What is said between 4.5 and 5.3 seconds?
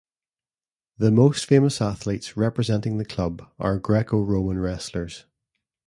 wrestlers.